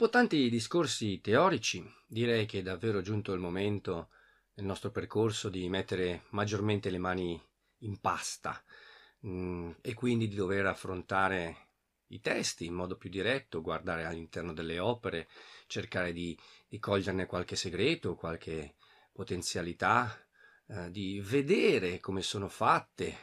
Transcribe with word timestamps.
Dopo 0.00 0.12
tanti 0.12 0.48
discorsi 0.48 1.20
teorici, 1.20 1.86
direi 2.06 2.46
che 2.46 2.60
è 2.60 2.62
davvero 2.62 3.02
giunto 3.02 3.34
il 3.34 3.38
momento 3.38 4.08
nel 4.54 4.64
nostro 4.64 4.90
percorso 4.90 5.50
di 5.50 5.68
mettere 5.68 6.22
maggiormente 6.30 6.88
le 6.88 6.96
mani 6.96 7.38
in 7.80 8.00
pasta 8.00 8.64
mh, 9.18 9.30
mm, 9.30 9.70
e 9.82 9.92
quindi 9.92 10.26
di 10.26 10.36
dover 10.36 10.64
affrontare 10.64 11.66
i 12.06 12.20
testi 12.22 12.64
in 12.64 12.72
modo 12.72 12.96
più 12.96 13.10
diretto, 13.10 13.60
guardare 13.60 14.06
all'interno 14.06 14.54
delle 14.54 14.78
opere, 14.78 15.28
cercare 15.66 16.14
di, 16.14 16.34
di 16.66 16.78
coglierne 16.78 17.26
qualche 17.26 17.54
segreto, 17.54 18.14
qualche 18.14 18.76
potenzialità, 19.12 20.10
eh, 20.68 20.90
di 20.90 21.20
vedere 21.20 22.00
come 22.00 22.22
sono 22.22 22.48
fatte, 22.48 23.18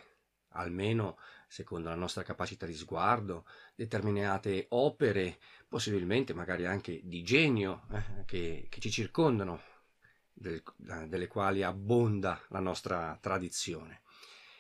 almeno 0.50 1.18
secondo 1.48 1.90
la 1.90 1.96
nostra 1.96 2.24
capacità 2.24 2.66
di 2.66 2.76
sguardo, 2.76 3.46
determinate 3.76 4.68
opere, 4.70 5.40
possibilmente 5.68 6.34
magari 6.34 6.66
anche 6.66 7.00
di 7.04 7.24
genio, 7.24 7.84
eh, 7.92 8.26
che, 8.26 8.68
che, 8.70 8.80
ci 8.80 8.92
circondano, 8.92 9.62
del, 10.34 10.62
delle 11.08 11.28
quali 11.28 11.64
abbonda 11.64 12.40
la 12.50 12.60
nostra 12.60 13.18
tradizione. 13.22 14.02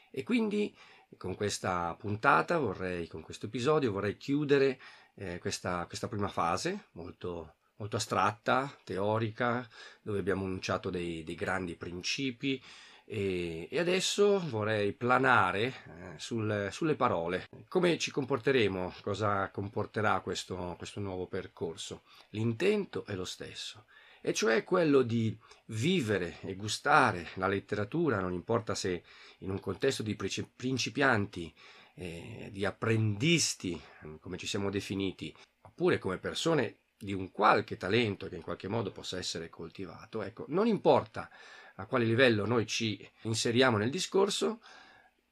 E 0.09 0.23
quindi 0.23 0.75
con 1.17 1.35
questa 1.35 1.95
puntata 1.97 2.57
vorrei, 2.57 3.07
con 3.07 3.21
questo 3.21 3.45
episodio, 3.45 3.91
vorrei 3.91 4.17
chiudere 4.17 4.79
eh, 5.15 5.39
questa, 5.39 5.85
questa, 5.85 6.07
prima 6.07 6.27
fase 6.27 6.87
molto, 6.93 7.55
molto, 7.77 7.95
astratta, 7.95 8.75
teorica, 8.83 9.67
dove 10.01 10.19
abbiamo 10.19 10.45
enunciato 10.45 10.89
dei, 10.89 11.23
dei 11.23 11.35
grandi 11.35 11.75
principi, 11.75 12.61
e, 13.09 13.69
e 13.71 13.79
adesso 13.79 14.37
vorrei 14.49 14.91
planare 14.91 15.63
eh, 15.63 15.73
sul, 16.17 16.67
sulle 16.71 16.95
parole. 16.95 17.47
Come 17.69 17.97
ci 17.97 18.11
comporteremo? 18.11 18.93
Cosa 19.01 19.49
comporterà 19.49 20.19
questo, 20.19 20.75
questo 20.77 20.99
nuovo 20.99 21.25
percorso? 21.27 22.03
L'intento 22.31 23.05
è 23.05 23.15
lo 23.15 23.25
stesso 23.25 23.85
e 24.19 24.33
cioè 24.33 24.65
quello 24.65 25.03
di 25.03 25.35
vivere 25.67 26.39
e 26.41 26.55
gustare 26.55 27.29
la 27.35 27.47
letteratura, 27.47 28.19
non 28.19 28.33
importa 28.33 28.75
se 28.75 29.03
in 29.39 29.51
un 29.51 29.59
contesto 29.61 30.03
di 30.03 30.17
principianti, 30.17 31.53
eh, 31.95 32.49
di 32.51 32.65
apprendisti, 32.65 33.79
come 34.19 34.37
ci 34.37 34.47
siamo 34.47 34.69
definiti, 34.69 35.33
oppure 35.61 35.97
come 35.97 36.17
persone 36.17 36.79
di 36.97 37.13
un 37.13 37.31
qualche 37.31 37.77
talento 37.77 38.27
che 38.27 38.35
in 38.35 38.41
qualche 38.41 38.67
modo 38.67 38.91
possa 38.91 39.17
essere 39.17 39.49
coltivato, 39.49 40.21
ecco, 40.23 40.45
non 40.49 40.67
importa 40.67 41.29
a 41.75 41.85
quale 41.85 42.05
livello 42.05 42.45
noi 42.45 42.65
ci 42.65 43.07
inseriamo 43.23 43.77
nel 43.77 43.91
discorso, 43.91 44.61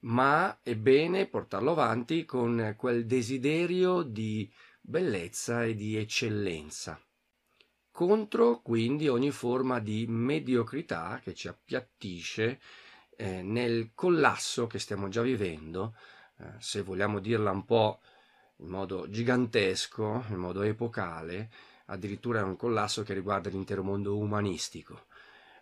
ma 0.02 0.60
è 0.62 0.76
bene 0.76 1.26
portarlo 1.26 1.72
avanti 1.72 2.26
con 2.26 2.76
quel 2.78 3.06
desiderio 3.06 4.04
di 4.04 4.52
bellezza 4.80 5.64
e 5.64 5.74
di 5.74 5.98
eccellenza. 5.98 7.02
Contro 7.92 8.62
quindi 8.62 9.08
ogni 9.08 9.32
forma 9.32 9.80
di 9.80 10.06
mediocrità 10.08 11.20
che 11.24 11.34
ci 11.34 11.48
appiattisce 11.48 12.60
eh, 13.16 13.42
nel 13.42 13.92
collasso 13.96 14.68
che 14.68 14.80
stiamo 14.80 15.08
già 15.08 15.22
vivendo, 15.22 15.96
eh, 16.38 16.54
se 16.60 16.82
vogliamo 16.82 17.20
dirla 17.20 17.52
un 17.52 17.66
po' 17.66 18.02
in 18.58 18.68
modo 18.68 19.10
gigantesco, 19.10 20.26
in 20.30 20.38
modo 20.38 20.62
epocale, 20.62 21.50
addirittura 21.86 22.40
è 22.40 22.44
un 22.44 22.56
collasso 22.56 23.04
che 23.04 23.14
riguarda 23.14 23.50
l'intero 23.50 23.84
mondo 23.84 24.18
umanistico 24.18 25.06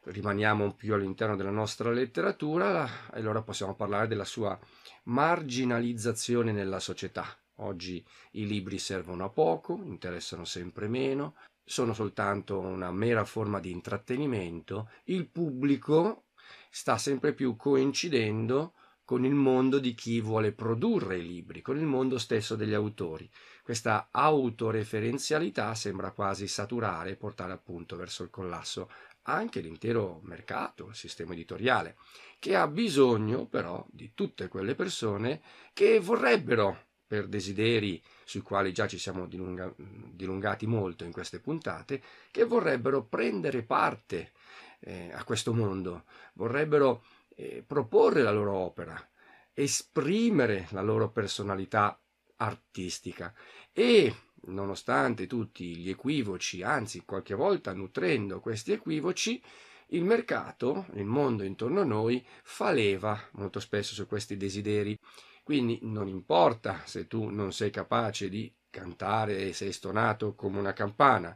rimaniamo 0.05 0.73
più 0.73 0.93
all'interno 0.93 1.35
della 1.35 1.49
nostra 1.49 1.91
letteratura 1.91 2.85
e 3.13 3.19
allora 3.19 3.41
possiamo 3.41 3.75
parlare 3.75 4.07
della 4.07 4.25
sua 4.25 4.57
marginalizzazione 5.03 6.51
nella 6.51 6.79
società. 6.79 7.25
Oggi 7.57 8.03
i 8.31 8.47
libri 8.47 8.79
servono 8.79 9.25
a 9.25 9.29
poco, 9.29 9.79
interessano 9.83 10.43
sempre 10.43 10.87
meno, 10.87 11.35
sono 11.63 11.93
soltanto 11.93 12.59
una 12.59 12.91
mera 12.91 13.23
forma 13.23 13.59
di 13.59 13.71
intrattenimento, 13.71 14.89
il 15.05 15.27
pubblico 15.27 16.25
sta 16.69 16.97
sempre 16.97 17.33
più 17.33 17.55
coincidendo 17.55 18.73
con 19.05 19.25
il 19.25 19.33
mondo 19.33 19.79
di 19.79 19.93
chi 19.93 20.21
vuole 20.21 20.51
produrre 20.51 21.17
i 21.17 21.27
libri, 21.27 21.61
con 21.61 21.77
il 21.77 21.85
mondo 21.85 22.17
stesso 22.17 22.55
degli 22.55 22.73
autori. 22.73 23.29
Questa 23.61 24.09
autoreferenzialità 24.11 25.73
sembra 25.75 26.11
quasi 26.11 26.47
saturare 26.47 27.11
e 27.11 27.15
portare 27.15 27.53
appunto 27.53 27.95
verso 27.95 28.23
il 28.23 28.29
collasso 28.29 28.89
anche 29.23 29.61
l'intero 29.61 30.19
mercato, 30.23 30.87
il 30.87 30.95
sistema 30.95 31.33
editoriale, 31.33 31.95
che 32.39 32.55
ha 32.55 32.67
bisogno 32.67 33.45
però 33.45 33.85
di 33.89 34.11
tutte 34.13 34.47
quelle 34.47 34.75
persone 34.75 35.41
che 35.73 35.99
vorrebbero, 35.99 36.85
per 37.07 37.27
desideri 37.27 38.01
sui 38.23 38.41
quali 38.41 38.73
già 38.73 38.87
ci 38.87 38.97
siamo 38.97 39.27
dilunga, 39.27 39.73
dilungati 39.77 40.65
molto 40.65 41.03
in 41.03 41.11
queste 41.11 41.39
puntate, 41.39 42.01
che 42.31 42.43
vorrebbero 42.43 43.03
prendere 43.03 43.61
parte 43.63 44.31
eh, 44.79 45.11
a 45.13 45.23
questo 45.23 45.53
mondo, 45.53 46.03
vorrebbero 46.33 47.03
eh, 47.35 47.63
proporre 47.65 48.21
la 48.21 48.31
loro 48.31 48.53
opera, 48.53 49.09
esprimere 49.53 50.67
la 50.71 50.81
loro 50.81 51.11
personalità 51.11 51.99
artistica 52.37 53.33
e 53.71 54.13
nonostante 54.45 55.27
tutti 55.27 55.77
gli 55.77 55.89
equivoci, 55.89 56.63
anzi 56.63 57.03
qualche 57.05 57.35
volta 57.35 57.73
nutrendo 57.73 58.39
questi 58.39 58.71
equivoci, 58.73 59.41
il 59.87 60.03
mercato, 60.03 60.87
il 60.93 61.05
mondo 61.05 61.43
intorno 61.43 61.81
a 61.81 61.85
noi, 61.85 62.25
fa 62.43 62.71
leva 62.71 63.19
molto 63.33 63.59
spesso 63.59 63.93
su 63.93 64.07
questi 64.07 64.37
desideri. 64.37 64.97
Quindi 65.43 65.79
non 65.83 66.07
importa 66.07 66.81
se 66.85 67.07
tu 67.07 67.29
non 67.29 67.51
sei 67.53 67.69
capace 67.69 68.29
di 68.29 68.51
cantare 68.69 69.47
e 69.47 69.53
sei 69.53 69.71
stonato 69.71 70.33
come 70.33 70.57
una 70.57 70.73
campana, 70.73 71.35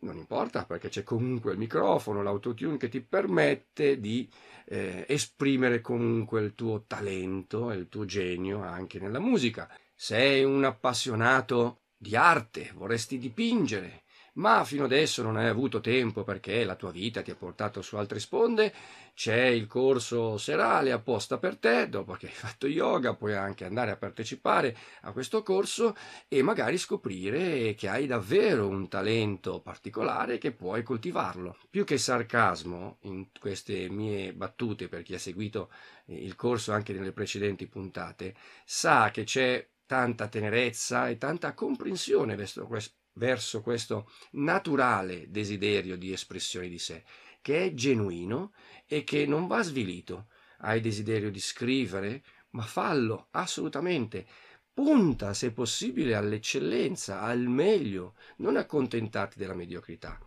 non 0.00 0.16
importa 0.16 0.64
perché 0.64 0.88
c'è 0.88 1.02
comunque 1.02 1.52
il 1.52 1.58
microfono, 1.58 2.22
l'autotune 2.22 2.76
che 2.76 2.88
ti 2.88 3.00
permette 3.00 4.00
di 4.00 4.28
eh, 4.66 5.04
esprimere 5.08 5.80
comunque 5.80 6.40
il 6.42 6.54
tuo 6.54 6.84
talento 6.86 7.70
e 7.70 7.76
il 7.76 7.88
tuo 7.88 8.04
genio 8.04 8.62
anche 8.62 8.98
nella 8.98 9.20
musica. 9.20 9.68
Sei 9.94 10.44
un 10.44 10.64
appassionato 10.64 11.80
di 11.96 12.16
arte, 12.16 12.72
vorresti 12.74 13.18
dipingere, 13.18 14.04
ma 14.34 14.64
fino 14.64 14.84
adesso 14.84 15.22
non 15.22 15.36
hai 15.36 15.48
avuto 15.48 15.80
tempo 15.80 16.22
perché 16.22 16.64
la 16.64 16.76
tua 16.76 16.90
vita 16.90 17.20
ti 17.20 17.30
ha 17.30 17.36
portato 17.36 17.82
su 17.82 17.96
altre 17.96 18.20
sponde, 18.20 18.72
c'è 19.14 19.44
il 19.44 19.66
corso 19.66 20.38
serale 20.38 20.92
apposta 20.92 21.38
per 21.38 21.56
te, 21.56 21.88
dopo 21.88 22.14
che 22.14 22.26
hai 22.26 22.32
fatto 22.32 22.66
yoga 22.66 23.14
puoi 23.14 23.34
anche 23.34 23.64
andare 23.64 23.90
a 23.90 23.96
partecipare 23.96 24.76
a 25.02 25.12
questo 25.12 25.42
corso 25.42 25.96
e 26.28 26.42
magari 26.42 26.78
scoprire 26.78 27.74
che 27.74 27.88
hai 27.88 28.06
davvero 28.06 28.68
un 28.68 28.88
talento 28.88 29.60
particolare 29.60 30.38
che 30.38 30.52
puoi 30.52 30.82
coltivarlo. 30.82 31.56
Più 31.68 31.84
che 31.84 31.98
sarcasmo 31.98 32.98
in 33.02 33.26
queste 33.38 33.88
mie 33.88 34.32
battute 34.32 34.88
per 34.88 35.02
chi 35.02 35.14
ha 35.14 35.18
seguito 35.18 35.70
il 36.06 36.34
corso 36.34 36.72
anche 36.72 36.92
nelle 36.92 37.12
precedenti 37.12 37.66
puntate, 37.66 38.34
sa 38.64 39.10
che 39.10 39.24
c'è 39.24 39.66
tanta 39.86 40.28
tenerezza 40.28 41.08
e 41.08 41.18
tanta 41.18 41.52
comprensione 41.52 42.36
verso, 42.36 42.68
verso 43.14 43.60
questo 43.60 44.10
naturale 44.32 45.30
desiderio 45.30 45.96
di 45.96 46.12
espressione 46.12 46.68
di 46.68 46.78
sé, 46.78 47.02
che 47.40 47.64
è 47.64 47.74
genuino 47.74 48.52
e 48.86 49.04
che 49.04 49.26
non 49.26 49.46
va 49.46 49.62
svilito. 49.62 50.26
Hai 50.58 50.80
desiderio 50.80 51.30
di 51.30 51.40
scrivere? 51.40 52.22
Ma 52.50 52.62
fallo, 52.62 53.28
assolutamente. 53.30 54.26
Punta, 54.72 55.34
se 55.34 55.52
possibile, 55.52 56.14
all'eccellenza, 56.14 57.20
al 57.20 57.40
meglio, 57.40 58.14
non 58.36 58.56
accontentarti 58.56 59.38
della 59.38 59.54
mediocrità 59.54 60.18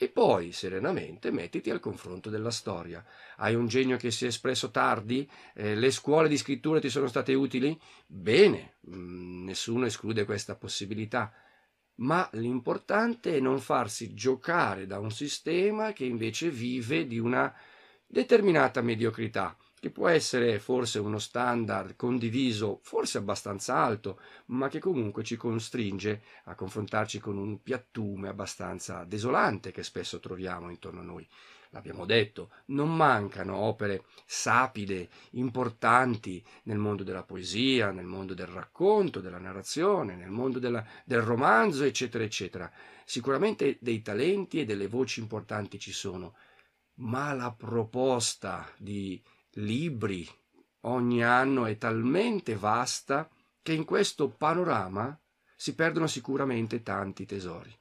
e 0.00 0.08
poi 0.08 0.52
serenamente 0.52 1.32
mettiti 1.32 1.70
al 1.70 1.80
confronto 1.80 2.30
della 2.30 2.52
storia. 2.52 3.04
Hai 3.38 3.56
un 3.56 3.66
genio 3.66 3.96
che 3.96 4.12
si 4.12 4.26
è 4.26 4.28
espresso 4.28 4.70
tardi? 4.70 5.28
Eh, 5.54 5.74
le 5.74 5.90
scuole 5.90 6.28
di 6.28 6.36
scrittura 6.36 6.78
ti 6.78 6.88
sono 6.88 7.08
state 7.08 7.34
utili? 7.34 7.76
Bene, 8.06 8.74
mh, 8.82 8.96
mm, 8.96 9.44
nessuno 9.44 9.86
esclude 9.86 10.24
questa 10.24 10.54
possibilità, 10.54 11.32
ma 11.98 12.28
l'importante 12.32 13.36
è 13.36 13.40
non 13.40 13.60
farsi 13.60 14.14
giocare 14.14 14.86
da 14.86 14.98
un 14.98 15.10
sistema 15.10 15.92
che 15.92 16.04
invece 16.04 16.50
vive 16.50 17.06
di 17.06 17.18
una 17.18 17.52
determinata 18.06 18.80
mediocrità 18.80 19.56
che 19.80 19.90
può 19.90 20.08
essere 20.08 20.58
forse 20.58 20.98
uno 20.98 21.18
standard 21.18 21.94
condiviso, 21.94 22.80
forse 22.82 23.18
abbastanza 23.18 23.76
alto, 23.76 24.20
ma 24.46 24.68
che 24.68 24.80
comunque 24.80 25.22
ci 25.22 25.36
costringe 25.36 26.22
a 26.44 26.54
confrontarci 26.54 27.20
con 27.20 27.36
un 27.36 27.62
piattume 27.62 28.28
abbastanza 28.28 29.04
desolante 29.04 29.70
che 29.70 29.84
spesso 29.84 30.18
troviamo 30.18 30.70
intorno 30.70 31.00
a 31.00 31.04
noi. 31.04 31.28
L'abbiamo 31.70 32.06
detto, 32.06 32.50
non 32.66 32.94
mancano 32.94 33.56
opere 33.56 34.04
sapide, 34.24 35.08
importanti 35.32 36.42
nel 36.64 36.78
mondo 36.78 37.02
della 37.02 37.24
poesia, 37.24 37.90
nel 37.90 38.06
mondo 38.06 38.32
del 38.32 38.46
racconto, 38.46 39.20
della 39.20 39.38
narrazione, 39.38 40.16
nel 40.16 40.30
mondo 40.30 40.58
della, 40.58 40.84
del 41.04 41.20
romanzo, 41.20 41.84
eccetera, 41.84 42.24
eccetera. 42.24 42.70
Sicuramente 43.04 43.76
dei 43.80 44.00
talenti 44.00 44.60
e 44.60 44.64
delle 44.64 44.88
voci 44.88 45.20
importanti 45.20 45.78
ci 45.78 45.92
sono, 45.92 46.36
ma 46.94 47.32
la 47.34 47.52
proposta 47.52 48.66
di 48.78 49.22
libri 49.52 50.26
ogni 50.82 51.22
anno 51.22 51.66
è 51.66 51.76
talmente 51.76 52.56
vasta 52.56 53.28
che 53.60 53.72
in 53.72 53.84
questo 53.84 54.30
panorama 54.30 55.18
si 55.54 55.74
perdono 55.74 56.06
sicuramente 56.06 56.82
tanti 56.82 57.26
tesori. 57.26 57.76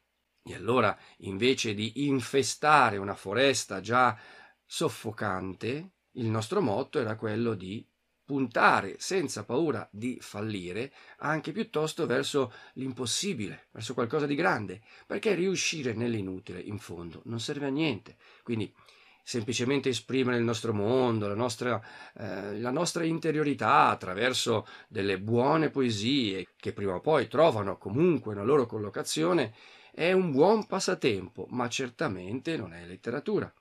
E 0.48 0.56
allora, 0.56 0.98
invece 1.18 1.74
di 1.74 2.06
infestare 2.08 2.98
una 2.98 3.16
foresta 3.16 3.82
già 3.82 4.18
soffocante, 4.66 5.92
il 6.14 6.28
nostro 6.28 6.62
motto 6.62 7.00
era 7.00 7.16
quello 7.16 7.54
di 7.54 7.86
puntare 8.24 8.96
senza 9.00 9.46
paura 9.46 9.88
di 9.90 10.18
fallire 10.20 10.92
anche 11.20 11.54
piuttosto 11.54 12.06
verso 12.06 12.52
l'impossibile, 12.74 13.68
verso 13.72 13.94
qualcosa 13.94 14.26
di 14.26 14.36
grande, 14.36 14.82
perché 15.06 15.34
riuscire 15.34 15.94
nell'inutile 15.94 16.60
in 16.60 16.78
fondo 16.78 17.22
non 17.26 17.40
serve 17.40 17.68
a 17.68 17.70
niente. 17.70 18.18
Quindi 18.44 18.74
semplicemente 19.24 19.90
esprimere 19.90 20.38
il 20.38 20.44
nostro 20.44 20.74
mondo, 20.74 21.28
la 21.28 21.36
nostra, 21.36 21.82
eh, 22.18 22.60
la 22.60 22.72
nostra 22.72 23.04
interiorità 23.04 23.88
attraverso 23.88 24.66
delle 24.88 25.20
buone 25.20 25.70
poesie 25.70 26.48
che 26.58 26.72
prima 26.72 26.96
o 26.96 27.02
poi 27.02 27.28
trovano 27.28 27.78
comunque 27.78 28.34
una 28.34 28.44
loro 28.44 28.66
collocazione 28.66 29.54
è 29.98 30.12
un 30.12 30.30
buon 30.30 30.68
passatempo, 30.68 31.48
ma 31.50 31.68
certamente 31.70 32.56
non 32.56 32.72
è 32.72 32.86
letteratura. 32.86 33.52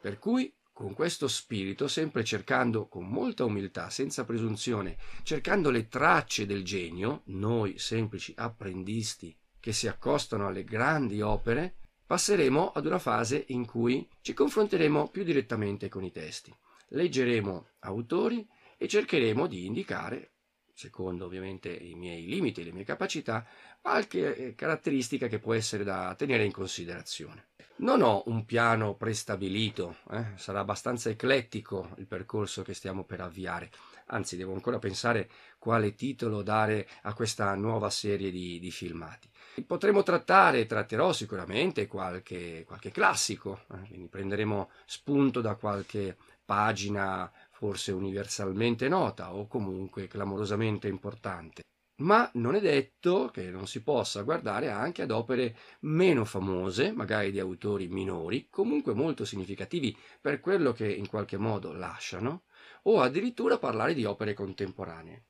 Per 0.00 0.20
cui 0.20 0.54
con 0.72 0.94
questo 0.94 1.26
spirito, 1.26 1.88
sempre 1.88 2.22
cercando 2.22 2.86
con 2.86 3.08
molta 3.08 3.44
umiltà, 3.44 3.90
senza 3.90 4.24
presunzione, 4.24 4.96
cercando 5.24 5.70
le 5.70 5.88
tracce 5.88 6.46
del 6.46 6.62
genio, 6.62 7.22
noi 7.24 7.76
semplici 7.78 8.32
apprendisti 8.36 9.36
che 9.58 9.72
si 9.72 9.88
accostano 9.88 10.46
alle 10.46 10.62
grandi 10.62 11.20
opere, 11.20 11.74
passeremo 12.06 12.70
ad 12.70 12.86
una 12.86 13.00
fase 13.00 13.44
in 13.48 13.66
cui 13.66 14.08
ci 14.20 14.32
confronteremo 14.32 15.08
più 15.08 15.24
direttamente 15.24 15.88
con 15.88 16.04
i 16.04 16.12
testi. 16.12 16.54
Leggeremo 16.90 17.70
autori 17.80 18.46
e 18.78 18.86
cercheremo 18.86 19.48
di 19.48 19.66
indicare, 19.66 20.33
secondo 20.74 21.24
ovviamente 21.24 21.72
i 21.72 21.94
miei 21.94 22.26
limiti 22.26 22.60
e 22.60 22.64
le 22.64 22.72
mie 22.72 22.84
capacità, 22.84 23.46
qualche 23.80 24.36
eh, 24.36 24.54
caratteristica 24.54 25.28
che 25.28 25.38
può 25.38 25.54
essere 25.54 25.84
da 25.84 26.14
tenere 26.16 26.44
in 26.44 26.52
considerazione. 26.52 27.46
Non 27.76 28.02
ho 28.02 28.22
un 28.26 28.44
piano 28.44 28.94
prestabilito, 28.94 29.96
eh? 30.10 30.24
sarà 30.36 30.60
abbastanza 30.60 31.10
eclettico 31.10 31.90
il 31.96 32.06
percorso 32.06 32.62
che 32.62 32.72
stiamo 32.72 33.04
per 33.04 33.20
avviare, 33.20 33.70
anzi 34.06 34.36
devo 34.36 34.52
ancora 34.52 34.78
pensare 34.78 35.28
quale 35.58 35.94
titolo 35.94 36.42
dare 36.42 36.86
a 37.02 37.14
questa 37.14 37.54
nuova 37.54 37.90
serie 37.90 38.30
di, 38.30 38.60
di 38.60 38.70
filmati. 38.70 39.28
Potremo 39.66 40.02
trattare, 40.02 40.66
tratterò 40.66 41.12
sicuramente 41.12 41.86
qualche, 41.86 42.64
qualche 42.64 42.90
classico, 42.90 43.62
eh? 43.72 43.88
quindi 43.88 44.08
prenderemo 44.08 44.70
spunto 44.84 45.40
da 45.40 45.54
qualche 45.54 46.16
pagina 46.44 47.30
forse 47.64 47.92
universalmente 47.92 48.88
nota 48.88 49.34
o 49.34 49.46
comunque 49.46 50.06
clamorosamente 50.06 50.86
importante 50.86 51.62
ma 52.02 52.28
non 52.34 52.56
è 52.56 52.60
detto 52.60 53.30
che 53.32 53.50
non 53.50 53.66
si 53.66 53.82
possa 53.82 54.20
guardare 54.20 54.68
anche 54.68 55.00
ad 55.00 55.10
opere 55.10 55.56
meno 55.80 56.26
famose, 56.26 56.92
magari 56.92 57.30
di 57.30 57.38
autori 57.38 57.86
minori, 57.86 58.48
comunque 58.50 58.92
molto 58.92 59.24
significativi 59.24 59.96
per 60.20 60.40
quello 60.40 60.72
che 60.72 60.92
in 60.92 61.06
qualche 61.06 61.38
modo 61.38 61.72
lasciano, 61.72 62.42
o 62.82 63.00
addirittura 63.00 63.58
parlare 63.58 63.94
di 63.94 64.04
opere 64.04 64.34
contemporanee. 64.34 65.26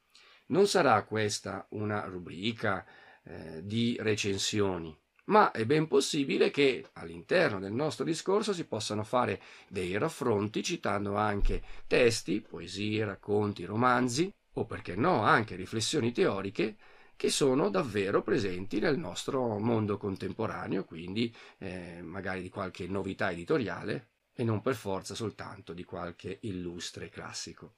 Non 0.46 0.66
sarà 0.66 1.04
questa 1.04 1.66
una 1.70 2.04
rubrica 2.06 2.84
eh, 3.24 3.60
di 3.62 3.96
recensioni, 4.00 4.96
ma 5.26 5.50
è 5.52 5.64
ben 5.64 5.86
possibile 5.86 6.50
che 6.50 6.88
all'interno 6.94 7.58
del 7.58 7.72
nostro 7.72 8.04
discorso 8.04 8.52
si 8.52 8.64
possano 8.64 9.04
fare 9.04 9.40
dei 9.68 9.96
raffronti 9.96 10.62
citando 10.62 11.16
anche 11.16 11.62
testi, 11.86 12.40
poesie, 12.40 13.04
racconti, 13.04 13.64
romanzi, 13.64 14.32
o 14.56 14.64
perché 14.66 14.94
no 14.94 15.22
anche 15.22 15.56
riflessioni 15.56 16.12
teoriche 16.12 16.76
che 17.16 17.30
sono 17.30 17.70
davvero 17.70 18.22
presenti 18.22 18.80
nel 18.80 18.98
nostro 18.98 19.58
mondo 19.58 19.96
contemporaneo, 19.96 20.84
quindi 20.84 21.34
eh, 21.58 22.00
magari 22.02 22.42
di 22.42 22.48
qualche 22.48 22.86
novità 22.86 23.30
editoriale 23.30 24.08
e 24.34 24.42
non 24.42 24.60
per 24.60 24.74
forza 24.74 25.14
soltanto 25.14 25.72
di 25.72 25.84
qualche 25.84 26.38
illustre 26.42 27.08
classico. 27.08 27.74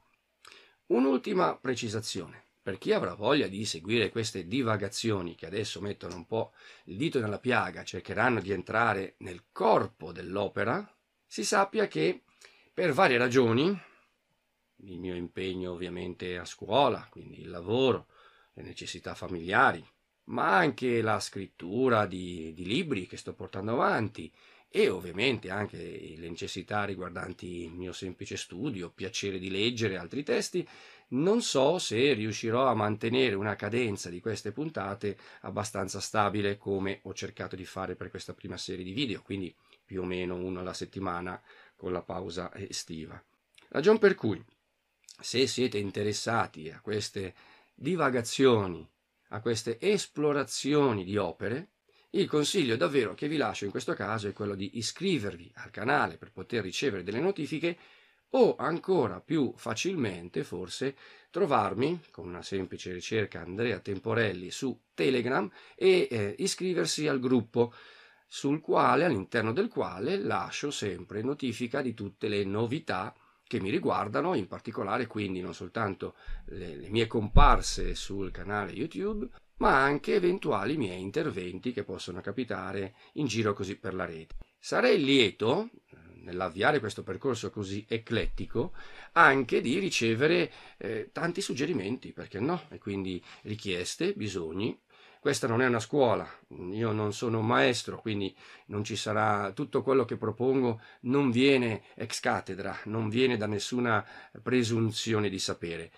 Un'ultima 0.87 1.57
precisazione. 1.57 2.46
Per 2.67 2.79
chi 2.79 2.93
avrà 2.93 3.15
voglia 3.15 3.47
di 3.47 3.65
seguire 3.65 4.11
queste 4.11 4.49
divagazioni 4.49 5.37
che 5.37 5.47
adesso 5.47 5.81
mettono 5.81 6.17
un 6.17 6.27
po' 6.27 6.53
il 6.87 6.97
dito 6.97 7.21
nella 7.21 7.39
piaga, 7.39 7.85
cercheranno 7.85 8.41
di 8.41 8.51
entrare 8.51 9.15
nel 9.19 9.45
corpo 9.53 10.11
dell'opera, 10.11 10.85
si 11.25 11.45
sappia 11.45 11.87
che 11.87 12.25
per 12.75 12.93
varie 12.93 13.19
ragioni, 13.19 13.67
il 14.79 14.99
mio 14.99 15.15
impegno 15.15 15.71
ovviamente 15.71 16.39
a 16.39 16.45
scuola, 16.45 17.07
quindi 17.09 17.41
il 17.41 17.51
lavoro, 17.51 18.09
le 18.55 18.65
necessità 18.65 19.15
familiari, 19.15 19.89
ma 20.25 20.57
anche 20.57 21.01
la 21.03 21.21
scrittura 21.21 22.05
di, 22.07 22.53
di 22.53 22.65
libri 22.65 23.07
che 23.07 23.17
sto 23.17 23.33
portando 23.33 23.75
avanti 23.75 24.29
e 24.69 24.89
ovviamente 24.89 25.51
anche 25.51 25.79
le 26.17 26.29
necessità 26.29 26.85
riguardanti 26.85 27.63
il 27.63 27.73
mio 27.73 27.93
semplice 27.93 28.37
studio, 28.37 28.91
piacere 28.91 29.39
di 29.39 29.51
leggere 29.51 29.97
altri 29.97 30.25
testi, 30.25 30.67
non 31.09 31.41
so 31.41 31.79
se 31.79 32.13
riuscirò 32.15 32.67
a 32.67 32.75
mantenere 32.75 33.35
una 33.35 33.55
cadenza 33.55 34.11
di 34.11 34.21
queste 34.21 34.51
puntate 34.51 35.17
abbastanza 35.43 36.01
stabile 36.01 36.57
come 36.57 37.01
ho 37.03 37.15
cercato 37.15 37.55
di 37.55 37.65
fare 37.65 37.95
per 37.95 38.11
questa 38.11 38.35
prima 38.35 38.57
serie 38.57 38.85
di 38.85 38.93
video, 38.93 39.23
quindi 39.23 39.55
più 39.85 40.03
o 40.03 40.05
meno 40.05 40.35
uno 40.35 40.61
alla 40.61 40.73
settimana 40.73 41.41
con 41.77 41.93
la 41.93 42.03
pausa 42.03 42.53
estiva. 42.55 43.23
Ragion 43.69 43.99
per 43.99 44.15
cui 44.15 44.43
se 45.21 45.47
siete 45.47 45.79
interessati 45.79 46.71
a 46.71 46.81
queste 46.81 47.35
divagazioni, 47.75 48.87
a 49.29 49.41
queste 49.41 49.79
esplorazioni 49.81 51.05
di 51.05 51.17
opere, 51.17 51.69
il 52.11 52.29
consiglio 52.29 52.77
davvero 52.77 53.15
che 53.15 53.29
vi 53.29 53.37
lascio 53.37 53.65
in 53.65 53.71
questo 53.71 53.93
caso 53.95 54.29
è 54.29 54.33
quello 54.33 54.55
di 54.55 54.79
iscrivervi 54.79 55.53
al 55.57 55.71
canale 55.71 56.17
per 56.17 56.33
poter 56.33 56.63
ricevere 56.63 57.03
delle 57.03 57.21
notifiche 57.21 57.77
o 58.31 58.57
ancora 58.57 59.21
più 59.21 59.53
facilmente 59.57 60.45
forse 60.45 60.97
trovarmi 61.31 62.01
con 62.11 62.27
una 62.27 62.43
semplice 62.43 62.93
ricerca 62.93 63.41
Andrea 63.41 63.79
Temporelli 63.79 64.51
su 64.51 64.79
Telegram 64.95 65.51
e 65.75 66.09
eh, 66.11 66.35
iscriversi 66.39 67.07
al 67.09 67.21
gruppo 67.21 67.73
sul 68.27 68.61
quale 68.61 69.05
all'interno 69.05 69.53
del 69.53 69.69
quale 69.69 70.19
lascio 70.19 70.71
sempre 70.71 71.23
notifica 71.23 71.81
di 71.81 71.95
tutte 71.95 72.29
le 72.29 72.45
novità 72.45 73.15
che 73.47 73.61
mi 73.61 73.71
riguardano, 73.71 74.35
in 74.35 74.49
particolare 74.49 75.07
quindi 75.07 75.41
non 75.41 75.55
soltanto 75.55 76.17
le, 76.47 76.75
le 76.75 76.89
mie 76.89 77.07
comparse 77.07 77.95
sul 77.95 78.33
canale 78.33 78.73
YouTube, 78.73 79.29
ma 79.59 79.83
anche 79.83 80.15
eventuali 80.15 80.77
miei 80.77 81.01
interventi 81.01 81.73
che 81.73 81.85
possono 81.85 82.21
capitare 82.21 82.95
in 83.15 83.27
giro 83.27 83.53
così 83.53 83.77
per 83.77 83.95
la 83.95 84.05
rete. 84.05 84.35
Sarei 84.59 85.03
lieto, 85.03 85.71
nell'avviare 86.27 86.81
questo 86.81 87.03
percorso 87.03 87.51
così 87.51 87.85
eclettico, 87.89 88.73
anche 89.13 89.61
di 89.61 89.79
ricevere 89.79 90.51
eh, 90.77 91.11
tanti 91.13 91.41
suggerimenti, 91.41 92.13
perché 92.13 92.41
no? 92.41 92.65
E 92.71 92.79
quindi 92.79 93.23
richieste, 93.43 94.13
bisogni, 94.13 94.79
questa 95.21 95.47
non 95.47 95.63
è 95.63 95.67
una 95.67 95.81
scuola, 95.81 96.29
io 96.71 96.93
non 96.93 97.13
sono 97.13 97.39
un 97.39 97.47
maestro, 97.47 98.01
quindi 98.01 98.35
non 98.67 98.85
ci 98.85 98.97
sarà 98.97 99.53
tutto 99.53 99.83
quello 99.83 100.05
che 100.05 100.17
propongo 100.17 100.81
non 101.03 101.31
viene 101.31 101.83
ex 101.95 102.21
cattedra, 102.21 102.77
non 102.85 103.09
viene 103.09 103.37
da 103.37 103.47
nessuna 103.47 104.05
presunzione 104.43 105.29
di 105.29 105.39
sapere. 105.39 105.91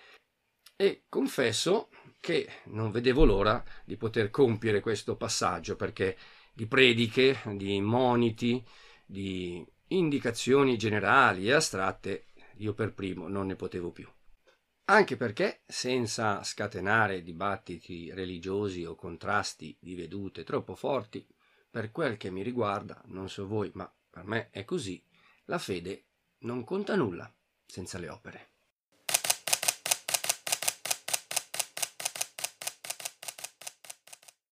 E 0.75 1.03
confesso 1.09 1.89
che 2.19 2.49
non 2.65 2.91
vedevo 2.91 3.25
l'ora 3.25 3.63
di 3.83 3.97
poter 3.97 4.29
compiere 4.29 4.79
questo 4.79 5.15
passaggio 5.15 5.75
perché 5.75 6.17
di 6.53 6.65
prediche, 6.65 7.39
di 7.53 7.79
moniti, 7.81 8.63
di 9.05 9.65
indicazioni 9.89 10.77
generali 10.77 11.47
e 11.47 11.53
astratte 11.53 12.25
io 12.57 12.73
per 12.73 12.93
primo 12.93 13.27
non 13.27 13.47
ne 13.47 13.55
potevo 13.55 13.91
più 13.91 14.07
anche 14.89 15.17
perché 15.17 15.61
senza 15.67 16.43
scatenare 16.43 17.21
dibattiti 17.21 18.11
religiosi 18.11 18.85
o 18.85 18.95
contrasti 18.95 19.77
di 19.79 19.93
vedute 19.93 20.43
troppo 20.43 20.73
forti, 20.73 21.27
per 21.69 21.91
quel 21.91 22.17
che 22.17 22.31
mi 22.31 22.41
riguarda, 22.41 22.99
non 23.05 23.29
so 23.29 23.45
voi, 23.45 23.69
ma 23.75 23.91
per 24.09 24.25
me 24.25 24.49
è 24.49 24.65
così, 24.65 25.03
la 25.45 25.59
fede 25.59 26.05
non 26.39 26.63
conta 26.63 26.95
nulla 26.95 27.31
senza 27.63 27.99
le 27.99 28.09
opere. 28.09 28.49